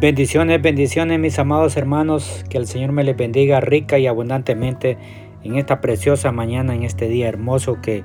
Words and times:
Bendiciones, 0.00 0.62
bendiciones 0.62 1.18
mis 1.18 1.40
amados 1.40 1.76
hermanos, 1.76 2.44
que 2.48 2.56
el 2.56 2.68
Señor 2.68 2.92
me 2.92 3.02
les 3.02 3.16
bendiga 3.16 3.58
rica 3.58 3.98
y 3.98 4.06
abundantemente 4.06 4.96
en 5.42 5.56
esta 5.56 5.80
preciosa 5.80 6.30
mañana, 6.30 6.72
en 6.72 6.84
este 6.84 7.08
día 7.08 7.26
hermoso 7.26 7.80
que 7.82 8.04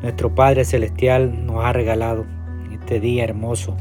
nuestro 0.00 0.34
Padre 0.34 0.64
Celestial 0.64 1.44
nos 1.44 1.62
ha 1.62 1.74
regalado, 1.74 2.24
este 2.72 2.98
día 2.98 3.24
hermoso. 3.24 3.76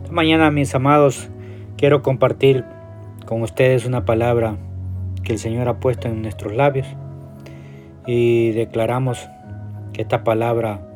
Esta 0.00 0.12
mañana 0.12 0.52
mis 0.52 0.72
amados, 0.76 1.28
quiero 1.76 2.02
compartir 2.02 2.64
con 3.26 3.42
ustedes 3.42 3.84
una 3.84 4.04
palabra 4.04 4.56
que 5.24 5.32
el 5.32 5.40
Señor 5.40 5.66
ha 5.66 5.80
puesto 5.80 6.06
en 6.06 6.22
nuestros 6.22 6.54
labios 6.54 6.86
y 8.06 8.52
declaramos 8.52 9.28
que 9.92 10.02
esta 10.02 10.22
palabra, 10.22 10.86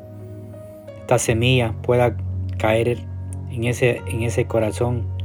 esta 1.00 1.18
semilla 1.18 1.74
pueda 1.82 2.16
caer 2.58 2.98
en 3.50 3.64
ese, 3.64 4.02
en 4.06 4.22
ese 4.22 4.44
corazón 4.44 5.15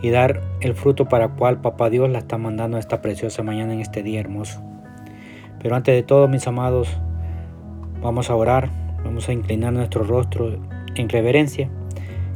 y 0.00 0.10
dar 0.10 0.40
el 0.60 0.74
fruto 0.74 1.08
para 1.08 1.28
cual 1.28 1.60
Papá 1.60 1.90
Dios 1.90 2.08
la 2.08 2.18
está 2.18 2.38
mandando 2.38 2.78
esta 2.78 3.00
preciosa 3.00 3.42
mañana 3.42 3.72
en 3.72 3.80
este 3.80 4.02
día 4.02 4.20
hermoso. 4.20 4.62
Pero 5.60 5.74
antes 5.74 5.94
de 5.94 6.02
todo, 6.02 6.28
mis 6.28 6.46
amados, 6.46 6.88
vamos 8.00 8.30
a 8.30 8.36
orar, 8.36 8.70
vamos 9.04 9.28
a 9.28 9.32
inclinar 9.32 9.72
nuestro 9.72 10.04
rostro 10.04 10.56
en 10.94 11.08
reverencia, 11.08 11.68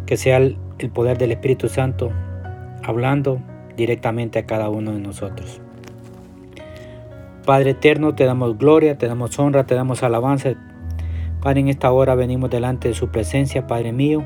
que 0.06 0.16
sea 0.16 0.38
el, 0.38 0.58
poder 0.92 1.16
del 1.16 1.30
Espíritu 1.30 1.68
Santo 1.68 2.10
hablando 2.82 3.40
directamente 3.76 4.40
a 4.40 4.46
cada 4.46 4.68
uno 4.68 4.92
de 4.92 4.98
nosotros. 4.98 5.60
Padre 7.46 7.70
eterno, 7.70 8.14
te 8.14 8.24
damos 8.24 8.58
gloria, 8.58 8.98
te 8.98 9.06
damos 9.06 9.38
honra, 9.38 9.64
te 9.64 9.76
damos 9.76 10.02
alabanza. 10.02 10.54
Padre, 11.40 11.60
en 11.60 11.68
esta 11.68 11.92
hora 11.92 12.16
venimos 12.16 12.50
delante 12.50 12.88
de 12.88 12.94
su 12.94 13.10
presencia, 13.10 13.68
Padre 13.68 13.92
mío, 13.92 14.24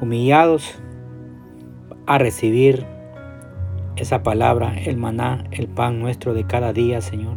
humillados 0.00 0.80
a 2.10 2.18
recibir 2.18 2.86
esa 3.94 4.24
palabra, 4.24 4.74
el 4.84 4.96
maná, 4.96 5.44
el 5.52 5.68
pan 5.68 6.00
nuestro 6.00 6.34
de 6.34 6.44
cada 6.44 6.72
día, 6.72 7.00
Señor. 7.02 7.36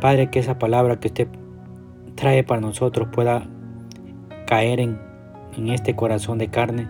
Padre, 0.00 0.30
que 0.30 0.38
esa 0.38 0.58
palabra 0.58 0.98
que 0.98 1.08
usted 1.08 1.28
trae 2.14 2.42
para 2.42 2.62
nosotros 2.62 3.08
pueda 3.12 3.46
caer 4.46 4.80
en, 4.80 4.98
este 5.68 5.94
corazón 5.94 6.38
de 6.38 6.48
carne, 6.48 6.88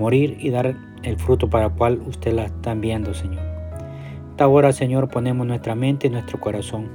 morir 0.00 0.36
y 0.40 0.50
dar 0.50 0.74
el 1.04 1.16
fruto 1.16 1.48
para 1.48 1.66
el 1.66 1.72
cual 1.74 2.02
usted 2.08 2.32
la 2.32 2.46
está 2.46 2.72
enviando, 2.72 3.14
Señor. 3.14 3.44
Esta 4.30 4.48
hora, 4.48 4.72
Señor, 4.72 5.08
ponemos 5.08 5.46
nuestra 5.46 5.76
mente 5.76 6.08
y 6.08 6.10
nuestro 6.10 6.40
corazón. 6.40 6.88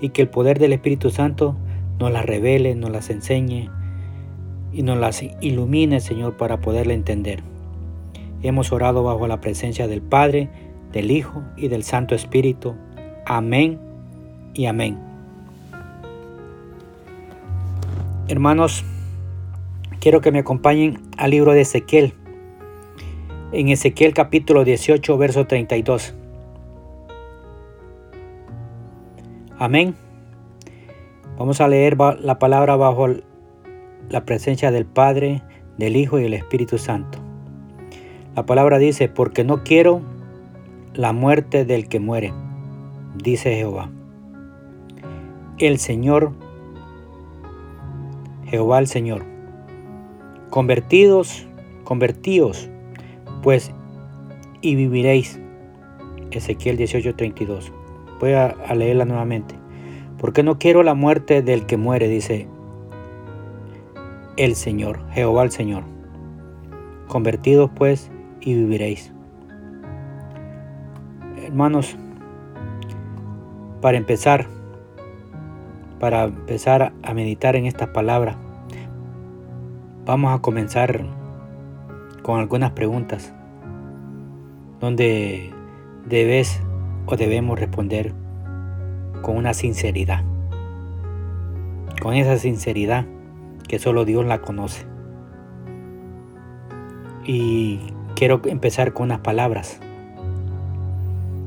Y 0.00 0.08
que 0.10 0.22
el 0.22 0.30
poder 0.30 0.58
del 0.58 0.72
Espíritu 0.72 1.10
Santo 1.10 1.56
nos 1.98 2.10
la 2.10 2.22
revele, 2.22 2.74
nos 2.74 2.90
las 2.90 3.10
enseñe, 3.10 3.68
y 4.74 4.82
nos 4.82 4.98
las 4.98 5.22
ilumine, 5.40 6.00
Señor, 6.00 6.36
para 6.36 6.60
poderla 6.60 6.94
entender. 6.94 7.42
Hemos 8.42 8.72
orado 8.72 9.04
bajo 9.04 9.28
la 9.28 9.40
presencia 9.40 9.86
del 9.86 10.02
Padre, 10.02 10.50
del 10.92 11.10
Hijo 11.12 11.42
y 11.56 11.68
del 11.68 11.84
Santo 11.84 12.14
Espíritu. 12.14 12.74
Amén 13.24 13.78
y 14.52 14.66
amén. 14.66 14.98
Hermanos, 18.26 18.84
quiero 20.00 20.20
que 20.20 20.32
me 20.32 20.40
acompañen 20.40 21.00
al 21.16 21.30
libro 21.30 21.52
de 21.52 21.60
Ezequiel. 21.60 22.14
En 23.52 23.68
Ezequiel 23.68 24.12
capítulo 24.12 24.64
18, 24.64 25.16
verso 25.16 25.46
32. 25.46 26.14
Amén. 29.56 29.94
Vamos 31.38 31.60
a 31.60 31.68
leer 31.68 31.96
la 31.96 32.38
palabra 32.38 32.74
bajo 32.76 33.06
el 33.06 33.24
la 34.10 34.24
presencia 34.24 34.70
del 34.70 34.86
Padre, 34.86 35.42
del 35.78 35.96
Hijo 35.96 36.18
y 36.18 36.24
el 36.24 36.34
Espíritu 36.34 36.78
Santo. 36.78 37.18
La 38.36 38.46
palabra 38.46 38.78
dice, 38.78 39.08
porque 39.08 39.44
no 39.44 39.62
quiero 39.62 40.00
la 40.94 41.12
muerte 41.12 41.64
del 41.64 41.88
que 41.88 42.00
muere, 42.00 42.32
dice 43.16 43.54
Jehová. 43.54 43.90
El 45.58 45.78
Señor, 45.78 46.32
Jehová 48.46 48.78
el 48.78 48.86
Señor. 48.86 49.24
Convertidos, 50.50 51.46
convertíos, 51.84 52.68
pues, 53.42 53.72
y 54.60 54.74
viviréis. 54.74 55.40
Ezequiel 56.30 56.76
18:32. 56.76 57.72
Voy 58.20 58.32
a, 58.32 58.46
a 58.46 58.74
leerla 58.74 59.04
nuevamente. 59.04 59.54
Porque 60.18 60.42
no 60.42 60.58
quiero 60.58 60.82
la 60.82 60.94
muerte 60.94 61.42
del 61.42 61.66
que 61.66 61.76
muere, 61.76 62.08
dice 62.08 62.48
el 64.36 64.56
Señor, 64.56 65.00
Jehová 65.10 65.44
el 65.44 65.50
Señor. 65.50 65.84
Convertidos 67.08 67.70
pues 67.74 68.10
y 68.40 68.54
viviréis. 68.54 69.12
Hermanos, 71.44 71.96
para 73.80 73.96
empezar, 73.96 74.46
para 76.00 76.24
empezar 76.24 76.92
a 77.02 77.14
meditar 77.14 77.54
en 77.54 77.66
estas 77.66 77.88
palabras, 77.88 78.36
vamos 80.04 80.34
a 80.34 80.42
comenzar 80.42 81.04
con 82.22 82.40
algunas 82.40 82.72
preguntas 82.72 83.32
donde 84.80 85.52
debes 86.06 86.60
o 87.06 87.16
debemos 87.16 87.60
responder 87.60 88.12
con 89.22 89.36
una 89.36 89.54
sinceridad. 89.54 90.24
Con 92.02 92.14
esa 92.14 92.36
sinceridad 92.38 93.06
que 93.68 93.78
solo 93.78 94.04
Dios 94.04 94.24
la 94.24 94.40
conoce. 94.40 94.86
Y 97.24 97.80
quiero 98.14 98.40
empezar 98.44 98.92
con 98.92 99.06
unas 99.06 99.20
palabras, 99.20 99.80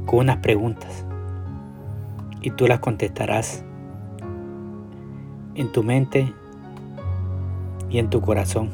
con 0.05 0.19
unas 0.19 0.37
preguntas. 0.37 1.05
Y 2.41 2.51
tú 2.51 2.67
las 2.67 2.79
contestarás 2.79 3.63
en 5.55 5.71
tu 5.71 5.83
mente 5.83 6.33
y 7.89 7.99
en 7.99 8.09
tu 8.09 8.21
corazón. 8.21 8.69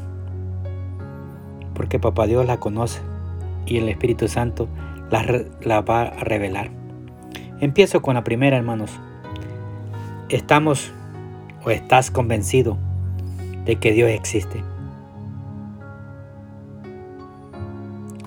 Porque 1.73 1.99
Papá 1.99 2.27
Dios 2.27 2.45
la 2.45 2.57
conoce 2.57 3.01
y 3.65 3.77
el 3.77 3.89
Espíritu 3.89 4.27
Santo 4.27 4.67
la, 5.09 5.25
la 5.61 5.81
va 5.81 6.03
a 6.03 6.23
revelar. 6.23 6.69
Empiezo 7.59 8.01
con 8.01 8.15
la 8.15 8.23
primera, 8.23 8.57
hermanos. 8.57 8.91
¿Estamos 10.29 10.91
o 11.65 11.69
estás 11.69 12.11
convencido 12.11 12.77
de 13.65 13.75
que 13.77 13.91
Dios 13.91 14.09
existe. 14.09 14.63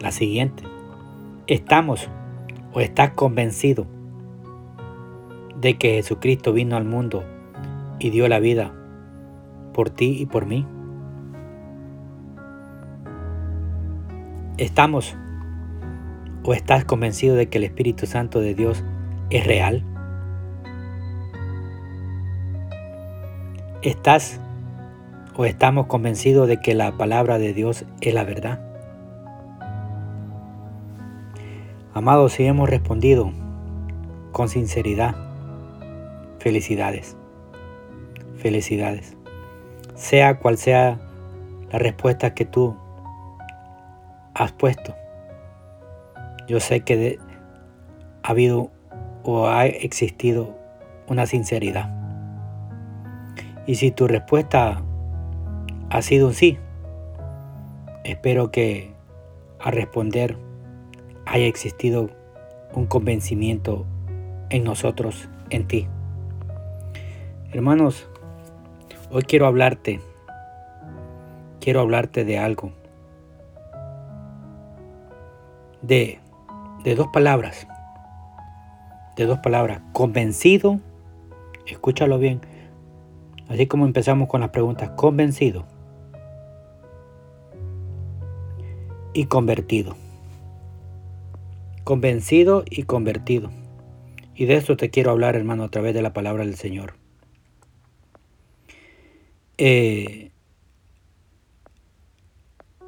La 0.01 0.11
siguiente, 0.13 0.63
¿estamos 1.47 2.09
o 2.73 2.81
estás 2.81 3.11
convencido 3.11 3.87
de 5.61 5.79
que 5.79 5.95
Jesucristo 5.95 6.53
vino 6.53 6.77
al 6.77 6.85
mundo 6.85 7.25
y 7.99 8.11
dio 8.11 8.29
la 8.29 8.39
vida 8.39 8.73
por 9.73 9.91
ti 9.91 10.17
y 10.21 10.27
por 10.27 10.47
mí? 10.47 10.67
¿Estamos 14.59 15.17
o 16.45 16.55
estás 16.55 16.85
convencido 16.85 17.35
de 17.35 17.49
que 17.49 17.59
el 17.59 17.65
Espíritu 17.65 18.07
Santo 18.07 18.41
de 18.41 18.55
Dios 18.55 18.85
es 19.31 19.47
real? 19.47 19.85
¿Estás 23.83 24.41
o 25.37 25.45
estamos 25.45 25.87
convencidos 25.87 26.49
de 26.49 26.61
que 26.61 26.75
la 26.75 26.97
palabra 26.97 27.39
de 27.39 27.53
Dios 27.53 27.85
es 28.01 28.15
la 28.15 28.25
verdad? 28.25 28.61
Amados, 31.93 32.33
si 32.33 32.47
hemos 32.47 32.71
respondido 32.71 33.33
con 34.33 34.49
sinceridad, 34.49 35.15
felicidades, 36.39 37.17
felicidades. 38.37 39.17
Sea 39.95 40.39
cual 40.39 40.57
sea 40.57 40.99
la 41.71 41.79
respuesta 41.79 42.35
que 42.35 42.45
tú 42.45 42.77
has 44.35 44.53
puesto, 44.53 44.95
yo 46.49 46.61
sé 46.61 46.81
que 46.81 47.19
ha 48.23 48.29
habido 48.31 48.71
o 49.23 49.49
ha 49.49 49.67
existido 49.67 50.57
una 51.09 51.27
sinceridad. 51.27 51.95
Y 53.67 53.75
si 53.75 53.91
tu 53.91 54.07
respuesta 54.07 54.83
ha 55.91 56.03
sido 56.03 56.29
un 56.29 56.35
sí. 56.35 56.59
Espero 58.05 58.51
que 58.51 58.93
al 59.61 59.73
responder 59.73 60.37
haya 61.27 61.47
existido 61.47 62.11
un 62.75 62.87
convencimiento 62.87 63.87
en 64.51 64.65
nosotros, 64.65 65.29
en 65.51 65.67
ti. 65.67 65.89
Hermanos, 67.53 68.09
hoy 69.11 69.23
quiero 69.23 69.47
hablarte, 69.47 70.01
quiero 71.61 71.81
hablarte 71.81 72.25
de 72.25 72.39
algo, 72.39 72.73
de, 75.83 76.21
de 76.85 76.95
dos 76.95 77.09
palabras, 77.09 77.67
de 79.17 79.27
dos 79.27 79.39
palabras, 79.39 79.81
convencido, 79.93 80.81
escúchalo 81.67 82.19
bien, 82.19 82.41
así 83.49 83.67
como 83.67 83.87
empezamos 83.87 84.29
con 84.29 84.43
las 84.43 84.51
preguntas, 84.51 84.91
convencido 84.91 85.65
y 89.17 89.25
convertido. 89.25 89.97
Convencido 91.85 92.65
y 92.69 92.83
convertido. 92.83 93.51
Y 94.35 94.45
de 94.45 94.57
esto 94.57 94.77
te 94.77 94.91
quiero 94.91 95.11
hablar, 95.11 95.37
hermano, 95.37 95.65
a 95.65 95.71
través 95.71 95.95
de 95.95 96.03
la 96.03 96.13
palabra 96.13 96.45
del 96.45 96.57
Señor. 96.57 96.93
Eh, 99.57 100.33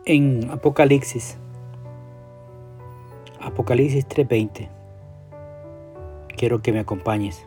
en 0.05 0.51
Apocalipsis, 0.51 1.39
Apocalipsis 3.41 4.07
3:20, 4.07 4.69
quiero 6.37 6.61
que 6.61 6.73
me 6.73 6.81
acompañes. 6.81 7.47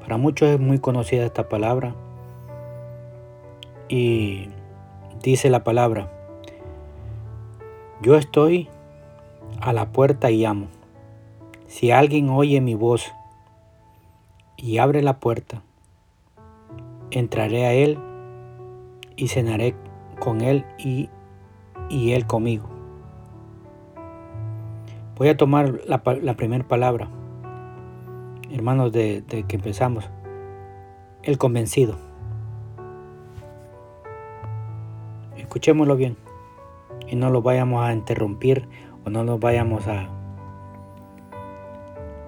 Para 0.00 0.18
muchos 0.18 0.50
es 0.50 0.60
muy 0.60 0.80
conocida 0.80 1.24
esta 1.24 1.48
palabra 1.48 1.94
y 3.88 4.50
dice 5.22 5.48
la 5.48 5.64
palabra, 5.64 6.13
yo 8.04 8.16
estoy 8.16 8.68
a 9.62 9.72
la 9.72 9.90
puerta 9.90 10.30
y 10.30 10.44
amo. 10.44 10.66
Si 11.66 11.90
alguien 11.90 12.28
oye 12.28 12.60
mi 12.60 12.74
voz 12.74 13.10
y 14.58 14.76
abre 14.76 15.02
la 15.02 15.20
puerta, 15.20 15.62
entraré 17.10 17.64
a 17.64 17.72
él 17.72 17.98
y 19.16 19.28
cenaré 19.28 19.74
con 20.20 20.42
él 20.42 20.66
y, 20.78 21.08
él 21.90 22.26
conmigo. 22.26 22.68
Voy 25.16 25.28
a 25.28 25.36
tomar 25.38 25.80
la, 25.86 26.02
primera 26.36 26.68
palabra, 26.68 27.08
hermanos, 28.50 28.92
de, 28.92 29.22
de 29.22 29.44
que 29.44 29.56
empezamos. 29.56 30.10
El 31.22 31.38
convencido. 31.38 31.96
Escuchémoslo 35.38 35.96
bien 35.96 36.23
y 37.14 37.16
no 37.16 37.30
lo 37.30 37.42
vayamos 37.42 37.84
a 37.84 37.92
interrumpir 37.92 38.68
o 39.04 39.10
no 39.10 39.22
nos 39.22 39.38
vayamos 39.38 39.86
a, 39.86 40.08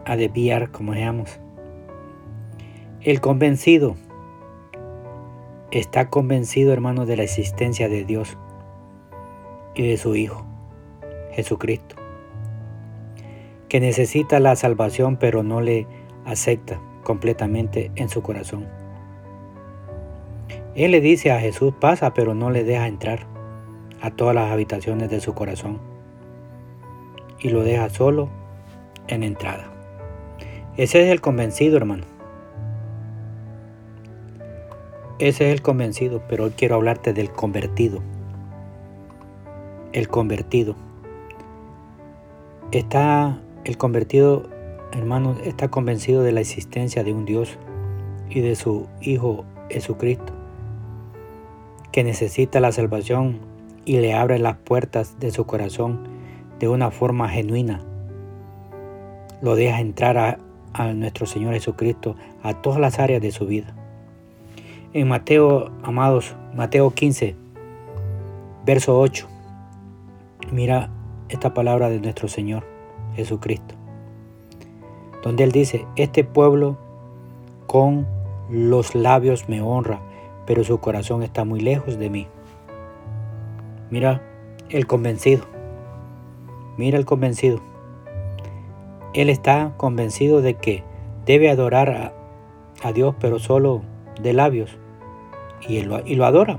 a 0.05 0.17
desviar 0.17 0.71
como 0.71 0.95
seamos. 0.95 1.41
El 3.01 3.21
convencido 3.21 3.97
está 5.73 6.09
convencido, 6.09 6.73
hermano, 6.73 7.05
de 7.05 7.17
la 7.17 7.25
existencia 7.25 7.89
de 7.89 8.05
Dios 8.05 8.39
y 9.75 9.89
de 9.89 9.97
su 9.97 10.15
Hijo, 10.15 10.47
Jesucristo, 11.33 11.97
que 13.69 13.81
necesita 13.81 14.39
la 14.39 14.55
salvación 14.55 15.17
pero 15.17 15.43
no 15.43 15.61
le 15.61 15.89
acepta 16.25 16.81
completamente 17.03 17.91
en 17.97 18.09
su 18.09 18.23
corazón. 18.23 18.69
Él 20.77 20.93
le 20.93 21.01
dice 21.01 21.33
a 21.33 21.41
Jesús, 21.41 21.75
pasa, 21.81 22.15
pero 22.15 22.35
no 22.35 22.51
le 22.51 22.63
deja 22.63 22.87
entrar 22.87 23.36
a 24.01 24.11
todas 24.11 24.35
las 24.35 24.53
habitaciones 24.53 25.11
de 25.11 25.21
su 25.21 25.35
corazón 25.35 25.79
y 27.41 27.51
lo 27.51 27.63
deja 27.63 27.89
solo 27.91 28.29
en 29.09 29.23
entrada. 29.23 29.71
Ese 30.77 31.03
es 31.03 31.11
el 31.11 31.21
convencido, 31.21 31.77
hermano. 31.77 32.05
Ese 35.19 35.49
es 35.49 35.55
el 35.55 35.63
convencido, 35.63 36.23
pero 36.29 36.45
hoy 36.45 36.51
quiero 36.51 36.75
hablarte 36.75 37.13
del 37.13 37.31
convertido. 37.31 38.03
El 39.93 40.09
convertido. 40.09 40.77
Está 42.73 43.39
el 43.65 43.79
convertido, 43.79 44.49
hermano, 44.93 45.37
está 45.43 45.69
convencido 45.69 46.23
de 46.23 46.33
la 46.33 46.41
existencia 46.41 47.03
de 47.03 47.15
un 47.15 47.25
Dios 47.25 47.59
y 48.29 48.41
de 48.41 48.57
su 48.57 48.87
Hijo 49.01 49.45
Jesucristo, 49.71 50.33
que 51.93 52.05
necesita 52.05 52.61
la 52.61 52.73
salvación 52.73 53.39
y 53.87 53.99
le 53.99 54.13
abre 54.13 54.39
las 54.39 54.57
puertas 54.57 55.19
de 55.19 55.31
su 55.31 55.47
corazón 55.47 56.01
de 56.59 56.69
una 56.69 56.91
forma 56.91 57.31
genuina. 57.31 57.81
Lo 59.41 59.55
deja 59.55 59.81
entrar 59.81 60.19
a, 60.19 60.39
a 60.75 60.93
nuestro 60.93 61.25
Señor 61.25 61.55
Jesucristo 61.55 62.17
a 62.43 62.61
todas 62.61 62.81
las 62.81 62.99
áreas 62.99 63.23
de 63.23 63.31
su 63.31 63.47
vida. 63.47 63.75
En 64.93 65.09
Mateo, 65.09 65.71
amados, 65.83 66.35
Mateo 66.55 66.91
15, 66.91 67.37
verso 68.67 68.99
8, 68.99 69.29
mira 70.53 70.91
esta 71.29 71.55
palabra 71.55 71.89
de 71.89 72.01
nuestro 72.01 72.29
Señor 72.29 72.65
Jesucristo, 73.15 73.75
donde 75.23 75.45
Él 75.45 75.53
dice, 75.53 75.87
este 75.97 76.25
pueblo 76.25 76.77
con 77.67 78.07
los 78.51 78.95
labios 78.95 79.49
me 79.49 79.61
honra, 79.61 80.01
pero 80.47 80.65
su 80.65 80.79
corazón 80.79 81.23
está 81.23 81.45
muy 81.45 81.61
lejos 81.61 81.99
de 81.99 82.11
mí. 82.11 82.29
Mira 83.91 84.21
el 84.69 84.87
convencido. 84.87 85.45
Mira 86.77 86.99
el 86.99 87.05
convencido. 87.05 87.61
Él 89.15 89.31
está 89.31 89.75
convencido 89.77 90.43
de 90.43 90.55
que 90.55 90.83
debe 91.25 91.51
adorar 91.51 92.13
a, 92.83 92.93
Dios, 92.93 93.15
pero 93.21 93.39
solo 93.39 93.83
de 94.21 94.33
labios. 94.33 94.77
Y, 95.67 95.79
él 95.79 95.89
lo, 95.89 96.05
y 96.05 96.17
lo 96.17 96.27
adora. 96.27 96.59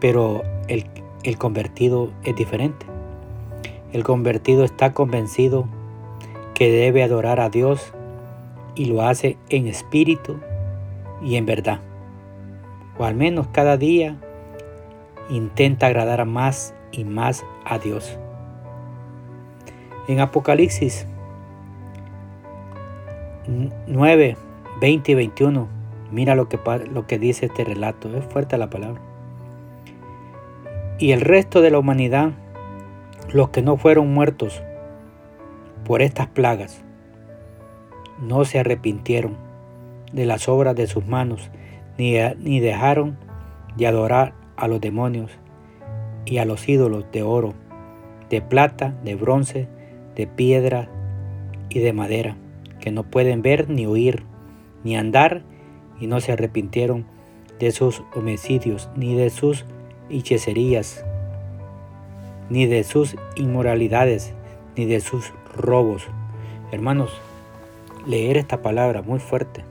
Pero 0.00 0.42
el, 0.68 0.86
el 1.24 1.38
convertido 1.38 2.10
es 2.22 2.36
diferente. 2.36 2.86
El 3.92 4.04
convertido 4.04 4.64
está 4.64 4.92
convencido 4.92 5.66
que 6.54 6.70
debe 6.70 7.02
adorar 7.02 7.40
a 7.40 7.48
Dios 7.48 7.92
y 8.74 8.86
lo 8.86 9.02
hace 9.02 9.38
en 9.48 9.66
espíritu 9.66 10.36
y 11.22 11.36
en 11.36 11.46
verdad. 11.46 11.80
O 12.98 13.04
al 13.04 13.14
menos 13.14 13.48
cada 13.48 13.76
día 13.76 14.18
intenta 15.28 15.86
agradar 15.86 16.24
más 16.26 16.74
y 16.92 17.04
más 17.04 17.44
a 17.64 17.78
Dios. 17.78 18.18
En 20.06 20.20
Apocalipsis 20.20 21.06
9, 23.86 24.36
20 24.80 25.12
y 25.12 25.14
21, 25.14 25.68
mira 26.10 26.34
lo 26.34 26.48
que, 26.48 26.58
lo 26.90 27.06
que 27.06 27.18
dice 27.18 27.46
este 27.46 27.64
relato, 27.64 28.14
es 28.16 28.24
fuerte 28.24 28.58
la 28.58 28.70
palabra. 28.70 29.00
Y 30.98 31.12
el 31.12 31.20
resto 31.20 31.60
de 31.60 31.70
la 31.70 31.78
humanidad, 31.78 32.32
los 33.32 33.50
que 33.50 33.62
no 33.62 33.76
fueron 33.76 34.12
muertos 34.14 34.62
por 35.84 36.02
estas 36.02 36.28
plagas, 36.28 36.84
no 38.20 38.44
se 38.44 38.58
arrepintieron 38.58 39.36
de 40.12 40.24
las 40.24 40.48
obras 40.48 40.76
de 40.76 40.86
sus 40.86 41.06
manos, 41.06 41.50
ni, 41.98 42.16
ni 42.38 42.60
dejaron 42.60 43.18
de 43.76 43.86
adorar 43.86 44.34
a 44.56 44.68
los 44.68 44.80
demonios 44.80 45.30
y 46.24 46.38
a 46.38 46.44
los 46.44 46.68
ídolos 46.68 47.04
de 47.12 47.22
oro, 47.22 47.54
de 48.30 48.40
plata, 48.40 48.94
de 49.04 49.14
bronce, 49.14 49.68
de 50.16 50.26
piedra 50.26 50.88
y 51.68 51.80
de 51.80 51.92
madera, 51.92 52.36
que 52.80 52.90
no 52.90 53.04
pueden 53.04 53.42
ver 53.42 53.68
ni 53.68 53.86
oír, 53.86 54.22
ni 54.82 54.96
andar, 54.96 55.42
y 56.00 56.06
no 56.06 56.20
se 56.20 56.32
arrepintieron 56.32 57.06
de 57.58 57.70
sus 57.70 58.02
homicidios, 58.14 58.90
ni 58.96 59.14
de 59.14 59.30
sus 59.30 59.64
hechicerías, 60.10 61.04
ni 62.50 62.66
de 62.66 62.84
sus 62.84 63.16
inmoralidades, 63.36 64.34
ni 64.76 64.86
de 64.86 65.00
sus 65.00 65.32
robos. 65.56 66.06
Hermanos, 66.72 67.10
leer 68.06 68.36
esta 68.36 68.60
palabra 68.60 69.02
muy 69.02 69.20
fuerte. 69.20 69.64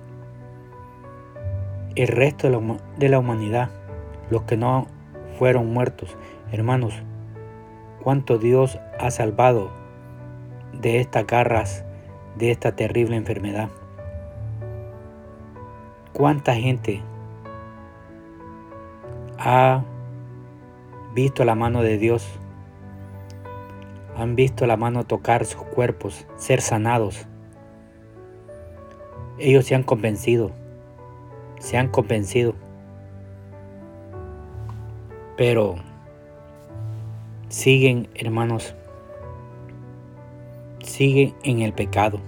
El 1.96 2.08
resto 2.08 2.50
de 2.50 2.58
la, 2.58 2.78
de 2.98 3.10
la 3.10 3.20
humanidad 3.20 3.70
los 4.30 4.44
que 4.44 4.58
no 4.58 4.88
fueron 5.38 5.72
muertos. 5.72 6.18
Hermanos, 6.52 6.94
cuánto 8.04 8.38
Dios 8.38 8.80
ha 9.00 9.12
salvado 9.12 9.72
de 10.74 11.00
estas 11.00 11.26
garras, 11.26 11.86
de 12.38 12.52
esta 12.52 12.76
terrible 12.76 13.16
enfermedad. 13.16 13.70
Cuánta 16.14 16.56
gente 16.56 17.02
ha 19.40 19.84
visto 21.14 21.44
la 21.46 21.56
mano 21.56 21.82
de 21.82 21.98
Dios, 21.98 22.40
han 24.16 24.36
visto 24.36 24.68
la 24.68 24.78
mano 24.78 25.06
tocar 25.06 25.46
sus 25.46 25.64
cuerpos, 25.64 26.28
ser 26.36 26.62
sanados. 26.62 27.28
Ellos 29.40 29.66
se 29.66 29.76
han 29.76 29.84
convencido, 29.84 30.52
se 31.60 31.78
han 31.78 31.88
convencido 31.88 32.54
pero 35.38 35.76
siguen, 37.50 38.08
hermanos, 38.16 38.76
siguen 40.84 41.34
en 41.44 41.62
el 41.62 41.74
pecado. 41.74 42.20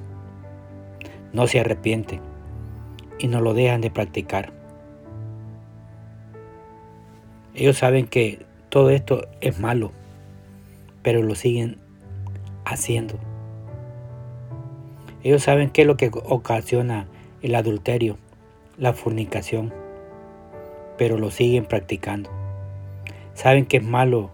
No 1.34 1.48
se 1.48 1.60
arrepienten 1.60 2.22
y 3.20 3.28
no 3.28 3.42
lo 3.42 3.54
dejan 3.54 3.82
de 3.82 3.92
practicar. 3.92 4.52
Ellos 7.54 7.78
saben 7.78 8.08
que 8.08 8.46
todo 8.70 8.90
esto 8.90 9.28
es 9.42 9.60
malo, 9.60 9.92
pero 11.02 11.22
lo 11.22 11.36
siguen 11.36 11.78
haciendo. 12.66 13.16
Ellos 15.24 15.44
saben 15.44 15.70
qué 15.70 15.82
es 15.82 15.88
lo 15.88 15.98
que 15.98 16.12
ocasiona 16.14 17.08
el 17.42 17.56
adulterio, 17.56 18.18
la 18.78 18.94
fornicación, 18.94 19.74
pero 20.98 21.18
lo 21.18 21.32
siguen 21.32 21.66
practicando. 21.66 22.45
Saben 23.36 23.66
que 23.66 23.78
es 23.78 23.84
malo 23.84 24.32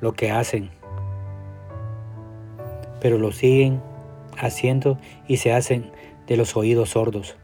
lo 0.00 0.12
que 0.12 0.30
hacen, 0.30 0.70
pero 3.00 3.18
lo 3.18 3.32
siguen 3.32 3.82
haciendo 4.38 4.98
y 5.26 5.38
se 5.38 5.52
hacen 5.52 5.90
de 6.26 6.36
los 6.36 6.56
oídos 6.56 6.90
sordos. 6.90 7.36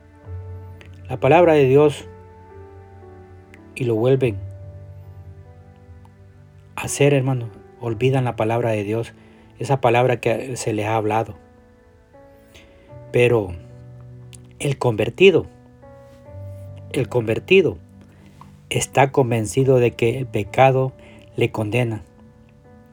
La 1.08 1.18
palabra 1.18 1.54
de 1.54 1.64
Dios 1.64 2.06
y 3.74 3.84
lo 3.84 3.94
vuelven 3.94 4.36
a 6.76 6.82
hacer, 6.82 7.14
hermano. 7.14 7.48
Olvidan 7.80 8.24
la 8.24 8.36
palabra 8.36 8.70
de 8.70 8.84
Dios, 8.84 9.14
esa 9.58 9.80
palabra 9.80 10.20
que 10.20 10.56
se 10.56 10.72
les 10.72 10.86
ha 10.86 10.96
hablado. 10.96 11.36
Pero 13.12 13.52
el 14.58 14.78
convertido, 14.78 15.46
el 16.92 17.08
convertido 17.08 17.78
está 18.70 19.12
convencido 19.12 19.78
de 19.78 19.92
que 19.92 20.18
el 20.18 20.26
pecado 20.26 20.92
le 21.38 21.52
condena. 21.52 22.02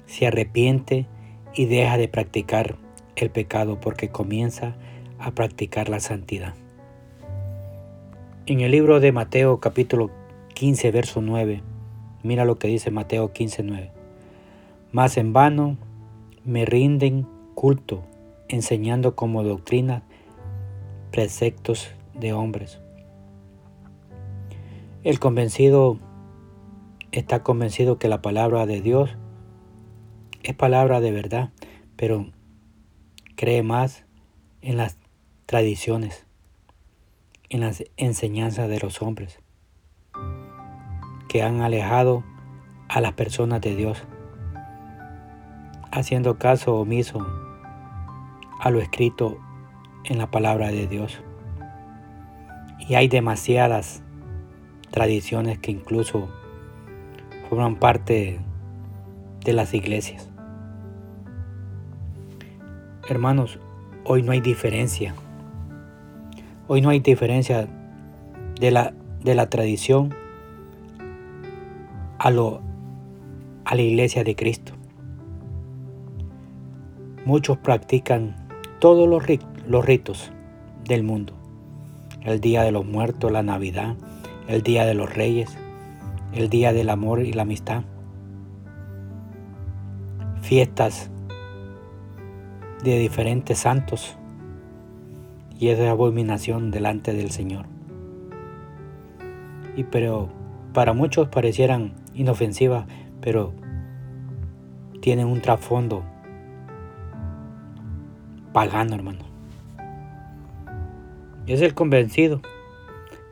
Se 0.06 0.28
arrepiente 0.28 1.08
y 1.56 1.66
deja 1.66 1.98
de 1.98 2.08
practicar 2.08 2.78
el 3.16 3.32
pecado 3.32 3.80
porque 3.80 4.10
comienza 4.10 4.76
a 5.18 5.32
practicar 5.32 5.90
la 5.90 6.00
santidad. 6.00 6.54
En 8.46 8.62
el 8.62 8.70
libro 8.70 9.00
de 9.00 9.12
Mateo 9.12 9.60
capítulo 9.60 10.12
15, 10.54 10.92
verso 10.92 11.22
9, 11.22 11.64
mira 12.22 12.46
lo 12.46 12.60
que 12.60 12.68
dice 12.68 12.92
Mateo 12.92 13.34
15, 13.34 13.64
9. 13.64 13.92
Mas 14.92 15.18
en 15.18 15.34
vano 15.34 15.78
me 16.44 16.66
rinden 16.66 17.26
culto, 17.56 18.04
enseñando 18.48 19.16
como 19.16 19.42
doctrina 19.42 20.04
preceptos 21.12 21.90
de 22.14 22.34
hombres. 22.34 22.80
El 25.04 25.20
convencido 25.20 25.98
está 27.20 27.44
convencido 27.44 27.98
que 27.98 28.10
la 28.10 28.22
palabra 28.22 28.66
de 28.66 28.82
Dios 28.82 29.16
es 30.44 30.54
palabra 30.54 31.00
de 31.00 31.12
verdad, 31.12 31.52
pero 31.96 32.28
cree 33.36 33.64
más 33.64 34.06
en 34.62 34.78
las 34.78 34.98
tradiciones, 35.46 36.26
en 37.50 37.62
las 37.62 37.84
enseñanzas 37.98 38.70
de 38.70 38.80
los 38.80 39.02
hombres, 39.02 39.40
que 41.30 41.42
han 41.42 41.62
alejado 41.62 42.24
a 42.90 43.02
las 43.02 43.14
personas 43.14 43.62
de 43.62 43.76
Dios, 43.76 44.04
haciendo 45.92 46.38
caso 46.38 46.76
omiso 46.76 47.26
a 48.60 48.70
lo 48.70 48.82
escrito 48.82 49.40
en 50.04 50.18
la 50.18 50.30
palabra 50.30 50.72
de 50.72 50.86
Dios. 50.86 51.22
Y 52.88 52.96
hay 52.96 53.08
demasiadas 53.08 54.04
tradiciones 54.92 55.60
que 55.60 55.72
incluso 55.72 56.30
forman 57.56 57.78
parte 57.78 58.38
de 59.46 59.54
las 59.54 59.74
iglesias. 59.74 60.30
Hermanos, 63.08 63.60
hoy 64.04 64.24
no 64.24 64.34
hay 64.34 64.42
diferencia. 64.42 65.16
Hoy 66.68 66.82
no 66.82 66.90
hay 66.90 67.00
diferencia 67.00 67.70
de 68.60 68.72
la, 68.72 68.94
de 69.24 69.36
la 69.36 69.50
tradición 69.50 70.14
a, 72.18 72.30
lo, 72.30 72.60
a 73.64 73.74
la 73.74 73.82
iglesia 73.84 74.26
de 74.26 74.36
Cristo. 74.36 74.74
Muchos 77.24 77.58
practican 77.60 78.36
todos 78.80 79.08
los, 79.08 79.24
los 79.66 79.86
ritos 79.86 80.30
del 80.84 81.04
mundo. 81.04 81.32
El 82.22 82.42
Día 82.42 82.64
de 82.64 82.74
los 82.74 82.86
Muertos, 82.86 83.32
la 83.32 83.44
Navidad, 83.44 83.96
el 84.50 84.62
Día 84.62 84.86
de 84.86 84.94
los 84.94 85.16
Reyes, 85.16 85.58
el 86.36 86.50
Día 86.50 86.74
del 86.74 86.90
Amor 86.90 87.22
y 87.22 87.32
la 87.32 87.44
Amistad. 87.44 87.84
Fiestas 90.42 91.10
de 92.84 93.00
diferentes 93.00 93.60
santos 93.60 94.18
y 95.58 95.70
es 95.70 95.78
de 95.78 95.88
abominación 95.88 96.72
delante 96.72 97.14
del 97.14 97.32
Señor. 97.32 97.68
Y 99.78 99.86
pero 99.86 100.30
para 100.74 100.92
muchos 100.92 101.30
parecieran 101.30 101.94
inofensivas, 102.14 102.86
pero 103.22 103.54
tienen 105.02 105.28
un 105.28 105.42
trasfondo 105.42 106.04
pagano, 108.52 108.94
hermano. 108.94 109.24
Es 111.48 111.62
el 111.62 111.74
convencido, 111.74 112.42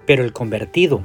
pero 0.06 0.24
el 0.24 0.32
convertido 0.32 1.02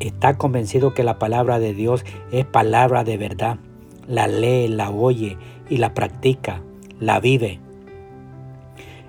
está 0.00 0.38
convencido 0.38 0.94
que 0.94 1.04
la 1.04 1.18
palabra 1.18 1.58
de 1.58 1.74
Dios 1.74 2.04
es 2.32 2.44
palabra 2.44 3.04
de 3.04 3.16
verdad. 3.16 3.58
La 4.06 4.26
lee, 4.26 4.68
la 4.68 4.90
oye 4.90 5.36
y 5.68 5.78
la 5.78 5.94
practica 5.94 6.62
la 7.00 7.20
vive. 7.20 7.60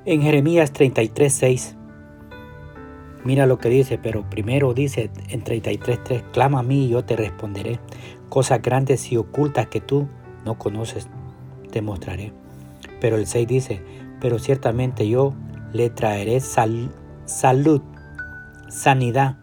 En 0.05 0.22
Jeremías 0.22 0.72
33, 0.72 1.31
6, 1.34 1.75
mira 3.24 3.46
lo 3.46 3.60
que 3.60 3.69
dice, 3.69 3.98
pero 3.98 4.29
primero 4.29 4.74
dice 4.74 5.10
en 5.29 5.43
33, 5.43 6.03
3, 6.03 6.24
clama 6.31 6.60
a 6.60 6.63
mí 6.63 6.86
y 6.86 6.89
yo 6.89 7.03
te 7.03 7.15
responderé. 7.15 7.79
Cosas 8.29 8.62
grandes 8.62 9.12
y 9.12 9.17
ocultas 9.17 9.67
que 9.67 9.81
tú 9.81 10.08
no 10.46 10.58
conoces, 10.58 11.10
te 11.72 11.81
mostraré. 11.81 12.34
Pero 13.01 13.17
el 13.17 13.27
6 13.27 13.48
dice, 13.48 13.81
pero 14.19 14.39
ciertamente 14.39 15.08
yo 15.08 15.34
le 15.74 15.89
traeré 15.89 16.39
salud, 16.39 17.81
sanidad, 18.67 19.38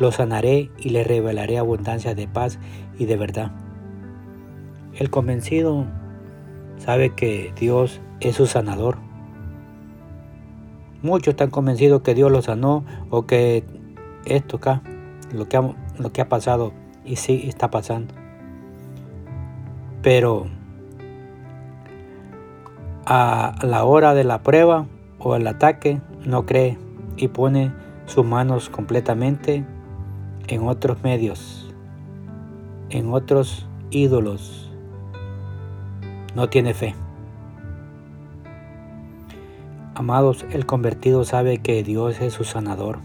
lo 0.00 0.10
sanaré 0.10 0.70
y 0.78 0.88
le 0.88 1.04
revelaré 1.04 1.58
abundancia 1.58 2.14
de 2.14 2.26
paz 2.26 2.58
y 2.98 3.04
de 3.04 3.16
verdad. 3.16 3.52
El 4.98 5.10
convencido 5.10 5.84
sabe 6.78 7.10
que 7.10 7.52
Dios 7.54 8.00
es 8.20 8.36
su 8.36 8.46
sanador. 8.46 8.96
Muchos 11.02 11.32
están 11.32 11.50
convencidos 11.50 12.00
que 12.00 12.14
Dios 12.14 12.32
lo 12.32 12.40
sanó 12.40 12.82
o 13.10 13.26
que 13.26 13.62
esto 14.24 14.56
acá, 14.56 14.82
lo 15.32 15.48
que 15.48 16.20
ha, 16.22 16.28
pasado 16.28 16.72
y 17.04 17.16
sí 17.16 17.44
está 17.46 17.70
pasando. 17.70 18.14
Pero 20.02 20.46
a 23.04 23.54
la 23.62 23.84
hora 23.84 24.14
de 24.14 24.24
la 24.24 24.42
prueba 24.42 24.86
o 25.18 25.36
el 25.36 25.46
ataque 25.46 26.00
no 26.24 26.46
cree 26.46 26.78
y 27.18 27.28
pone 27.28 27.70
sus 28.06 28.24
manos 28.24 28.70
completamente 28.70 29.66
en 30.50 30.66
otros 30.66 31.02
medios, 31.04 31.72
en 32.90 33.12
otros 33.12 33.68
ídolos, 33.90 34.68
no 36.34 36.48
tiene 36.48 36.74
fe. 36.74 36.94
Amados, 39.94 40.44
el 40.50 40.66
convertido 40.66 41.24
sabe 41.24 41.58
que 41.58 41.84
Dios 41.84 42.20
es 42.20 42.32
su 42.32 42.42
sanador. 42.42 42.98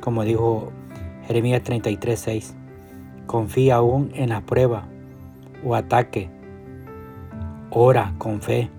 Como 0.00 0.24
dijo 0.24 0.72
Jeremías 1.26 1.62
33:6, 1.62 2.54
confía 3.26 3.76
aún 3.76 4.10
en 4.14 4.30
la 4.30 4.40
prueba 4.40 4.84
o 5.62 5.74
ataque. 5.74 6.30
Ora 7.70 8.14
con 8.16 8.40
fe, 8.40 8.70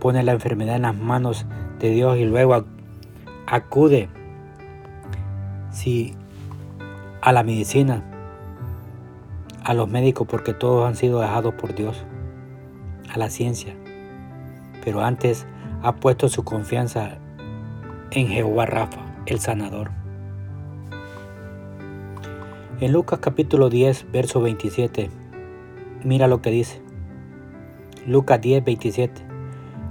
pone 0.00 0.22
la 0.24 0.32
enfermedad 0.32 0.76
en 0.76 0.82
las 0.82 0.96
manos 0.96 1.46
de 1.78 1.90
Dios 1.90 2.18
y 2.18 2.24
luego 2.24 2.64
acude 3.46 4.08
si 5.70 6.14
a 7.26 7.32
la 7.32 7.42
medicina, 7.42 8.04
a 9.64 9.74
los 9.74 9.90
médicos, 9.90 10.28
porque 10.30 10.54
todos 10.54 10.86
han 10.86 10.94
sido 10.94 11.18
dejados 11.18 11.54
por 11.54 11.74
Dios 11.74 12.04
a 13.12 13.18
la 13.18 13.30
ciencia, 13.30 13.74
pero 14.84 15.02
antes 15.02 15.44
ha 15.82 15.96
puesto 15.96 16.28
su 16.28 16.44
confianza 16.44 17.18
en 18.12 18.28
Jehová 18.28 18.66
Rafa, 18.66 19.00
el 19.26 19.40
sanador. 19.40 19.90
En 22.78 22.92
Lucas 22.92 23.18
capítulo 23.20 23.70
10, 23.70 24.12
verso 24.12 24.40
27, 24.40 25.10
mira 26.04 26.28
lo 26.28 26.40
que 26.40 26.50
dice. 26.52 26.80
Lucas 28.06 28.40
10, 28.40 28.64
27. 28.64 29.26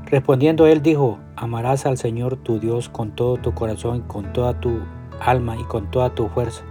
Respondiendo 0.05 0.67
él 0.67 0.81
dijo, 0.81 1.19
amarás 1.35 1.85
al 1.85 1.97
Señor 1.97 2.37
tu 2.37 2.61
Dios 2.61 2.87
con 2.87 3.11
todo 3.11 3.35
tu 3.35 3.53
corazón, 3.53 4.03
con 4.03 4.31
toda 4.31 4.57
tu 4.61 4.79
alma 5.19 5.57
y 5.57 5.65
con 5.65 5.91
toda 5.91 6.15
tu 6.15 6.29
fuerza, 6.29 6.63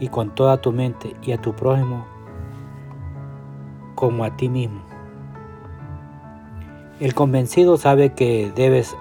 y 0.00 0.08
con 0.08 0.34
toda 0.34 0.56
tu 0.60 0.72
mente, 0.72 1.14
y 1.22 1.32
a 1.32 1.40
tu 1.40 1.54
prójimo 1.54 2.06
como 3.94 4.24
a 4.24 4.36
ti 4.36 4.48
mismo. 4.48 4.80
El 7.00 7.14
convencido 7.14 7.76
sabe 7.76 8.14
que 8.14 8.50
debes, 8.56 8.96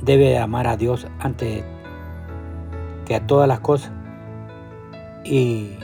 debe 0.00 0.38
amar 0.38 0.66
a 0.66 0.76
Dios 0.76 1.06
ante 1.20 1.64
que 3.06 3.14
a 3.14 3.26
todas 3.26 3.46
las 3.46 3.60
cosas 3.60 3.92
y, 5.24 5.76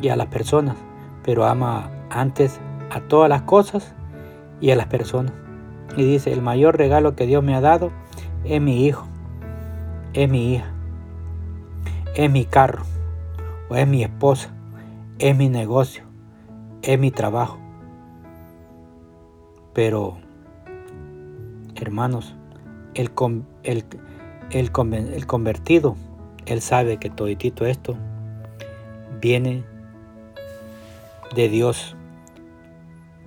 y 0.00 0.08
a 0.08 0.16
las 0.16 0.28
personas, 0.28 0.76
pero 1.24 1.44
ama 1.44 1.90
antes 2.10 2.60
a 2.90 3.00
todas 3.00 3.28
las 3.28 3.42
cosas 3.42 3.94
y 4.60 4.70
a 4.70 4.76
las 4.76 4.86
personas. 4.86 5.32
Y 5.96 6.04
dice, 6.04 6.32
el 6.32 6.42
mayor 6.42 6.76
regalo 6.78 7.14
que 7.14 7.26
Dios 7.26 7.42
me 7.42 7.54
ha 7.54 7.60
dado 7.60 7.90
es 8.44 8.60
mi 8.60 8.86
hijo, 8.86 9.06
es 10.12 10.28
mi 10.28 10.54
hija, 10.54 10.66
es 12.14 12.30
mi 12.30 12.44
carro, 12.44 12.84
es 13.76 13.86
mi 13.86 14.02
esposa, 14.02 14.54
es 15.18 15.36
mi 15.36 15.48
negocio, 15.48 16.04
es 16.82 16.98
mi 16.98 17.10
trabajo. 17.10 17.58
Pero, 19.72 20.18
hermanos, 21.74 22.34
el, 22.94 23.10
el, 23.62 23.84
el, 24.50 24.70
el 25.12 25.26
convertido, 25.26 25.96
él 26.46 26.60
sabe 26.60 26.98
que 26.98 27.10
toditito 27.10 27.66
esto 27.66 27.96
viene 29.20 29.64
de 31.34 31.48
Dios. 31.48 31.96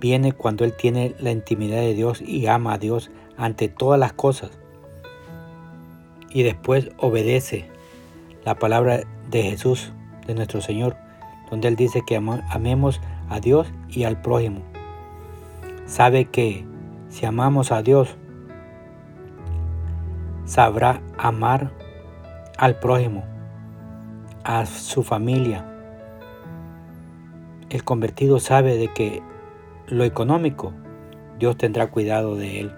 Viene 0.00 0.32
cuando 0.32 0.64
Él 0.64 0.74
tiene 0.76 1.14
la 1.18 1.32
intimidad 1.32 1.80
de 1.80 1.94
Dios 1.94 2.22
y 2.22 2.46
ama 2.46 2.74
a 2.74 2.78
Dios 2.78 3.10
ante 3.36 3.68
todas 3.68 3.98
las 3.98 4.12
cosas. 4.12 4.50
Y 6.30 6.42
después 6.42 6.90
obedece 6.98 7.68
la 8.44 8.54
palabra 8.54 9.02
de 9.30 9.42
Jesús, 9.42 9.92
de 10.28 10.34
nuestro 10.34 10.60
Señor, 10.60 10.96
donde 11.50 11.66
Él 11.66 11.74
dice 11.74 12.02
que 12.06 12.16
amemos 12.16 13.00
a 13.28 13.40
Dios 13.40 13.66
y 13.88 14.04
al 14.04 14.20
prójimo. 14.20 14.62
Sabe 15.86 16.26
que 16.26 16.64
si 17.08 17.26
amamos 17.26 17.72
a 17.72 17.82
Dios, 17.82 18.14
sabrá 20.44 21.00
amar 21.16 21.72
al 22.58 22.78
prójimo, 22.78 23.24
a 24.44 24.66
su 24.66 25.02
familia. 25.02 25.64
El 27.70 27.84
convertido 27.84 28.38
sabe 28.38 28.76
de 28.76 28.88
que 28.88 29.22
lo 29.86 30.04
económico, 30.04 30.72
Dios 31.38 31.56
tendrá 31.56 31.90
cuidado 31.90 32.36
de 32.36 32.60
él. 32.60 32.72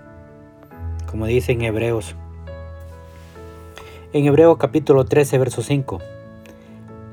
Como 1.11 1.27
dice 1.27 1.53
en 1.53 1.63
Hebreos. 1.63 2.15
En 4.13 4.25
Hebreos 4.27 4.57
capítulo 4.59 5.05
13, 5.05 5.39
verso 5.39 5.63
5. 5.63 6.01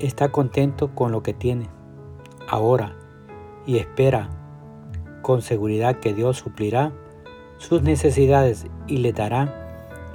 Está 0.00 0.30
contento 0.30 0.94
con 0.94 1.12
lo 1.12 1.22
que 1.22 1.34
tiene 1.34 1.68
ahora 2.48 2.94
y 3.66 3.78
espera 3.78 4.30
con 5.22 5.42
seguridad 5.42 5.96
que 5.96 6.14
Dios 6.14 6.38
suplirá 6.38 6.92
sus 7.58 7.82
necesidades 7.82 8.66
y 8.86 8.98
le 8.98 9.12
dará 9.12 9.54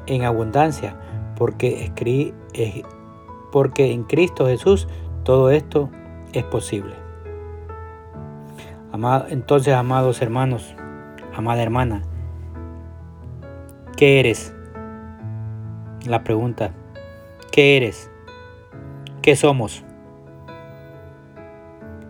en 0.07 0.23
abundancia 0.23 0.95
porque, 1.35 1.91
porque 3.51 3.91
en 3.91 4.03
Cristo 4.03 4.47
Jesús 4.47 4.87
todo 5.23 5.51
esto 5.51 5.89
es 6.31 6.43
posible. 6.45 6.95
Entonces, 9.29 9.73
amados 9.73 10.21
hermanos, 10.21 10.75
amada 11.35 11.63
hermana, 11.63 12.03
¿qué 13.97 14.19
eres? 14.19 14.53
La 16.05 16.23
pregunta, 16.23 16.71
¿qué 17.51 17.77
eres? 17.77 18.11
¿Qué 19.23 19.35
somos? 19.35 19.83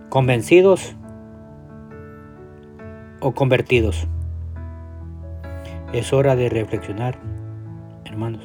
¿Convencidos 0.10 0.96
o 3.22 3.34
convertidos? 3.34 4.08
Es 5.94 6.12
hora 6.12 6.36
de 6.36 6.50
reflexionar, 6.50 7.18
hermanos. 8.04 8.44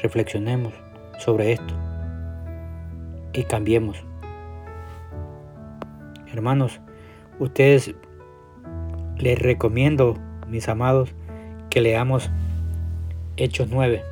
Reflexionemos 0.00 0.72
sobre 1.18 1.52
esto 1.52 1.74
y 3.34 3.42
cambiemos. 3.42 4.02
Hermanos, 6.32 6.80
Ustedes 7.38 7.94
les 9.16 9.38
recomiendo, 9.38 10.16
mis 10.48 10.68
amados, 10.68 11.14
que 11.70 11.80
leamos 11.80 12.30
Hechos 13.36 13.68
9, 13.70 14.02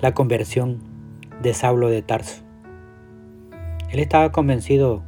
la 0.00 0.14
conversión 0.14 0.97
de 1.42 1.54
Saulo 1.54 1.88
de 1.88 2.02
Tarso. 2.02 2.42
Él 3.90 4.00
estaba 4.00 4.32
convencido, 4.32 5.02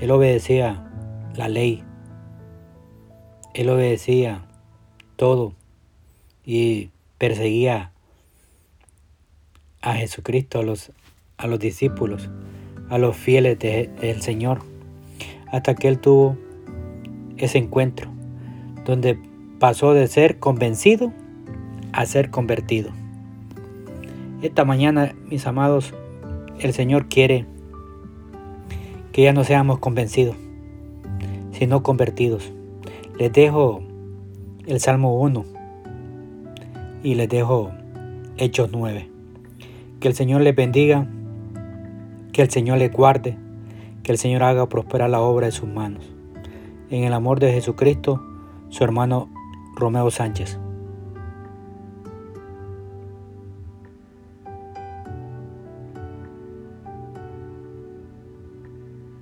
él 0.00 0.10
obedecía 0.10 0.90
la 1.34 1.48
ley, 1.48 1.84
él 3.54 3.68
obedecía 3.68 4.46
todo 5.16 5.54
y 6.44 6.90
perseguía 7.18 7.92
a 9.82 9.94
Jesucristo, 9.94 10.60
a 10.60 10.62
los, 10.62 10.92
a 11.36 11.46
los 11.46 11.58
discípulos, 11.58 12.30
a 12.88 12.98
los 12.98 13.16
fieles 13.16 13.58
del 13.58 14.22
Señor 14.22 14.60
hasta 15.52 15.74
que 15.74 15.88
él 15.88 15.98
tuvo 15.98 16.36
ese 17.36 17.58
encuentro, 17.58 18.10
donde 18.84 19.18
pasó 19.58 19.94
de 19.94 20.06
ser 20.06 20.38
convencido 20.38 21.12
a 21.92 22.06
ser 22.06 22.30
convertido. 22.30 22.90
Esta 24.42 24.64
mañana, 24.64 25.14
mis 25.28 25.46
amados, 25.46 25.94
el 26.60 26.72
Señor 26.72 27.08
quiere 27.08 27.46
que 29.12 29.22
ya 29.22 29.32
no 29.32 29.44
seamos 29.44 29.78
convencidos, 29.78 30.36
sino 31.52 31.82
convertidos. 31.82 32.52
Les 33.18 33.32
dejo 33.32 33.82
el 34.66 34.80
Salmo 34.80 35.20
1 35.20 35.44
y 37.02 37.14
les 37.14 37.28
dejo 37.28 37.72
Hechos 38.36 38.70
9. 38.72 39.08
Que 39.98 40.08
el 40.08 40.14
Señor 40.14 40.42
les 40.42 40.54
bendiga, 40.54 41.08
que 42.32 42.42
el 42.42 42.50
Señor 42.50 42.78
les 42.78 42.92
guarde 42.92 43.36
que 44.08 44.12
el 44.12 44.18
Señor 44.18 44.42
haga 44.42 44.66
prosperar 44.70 45.10
la 45.10 45.20
obra 45.20 45.48
de 45.48 45.52
sus 45.52 45.68
manos. 45.68 46.02
En 46.88 47.04
el 47.04 47.12
amor 47.12 47.40
de 47.40 47.52
Jesucristo, 47.52 48.22
su 48.70 48.82
hermano 48.82 49.28
Romeo 49.76 50.10
Sánchez. 50.10 50.58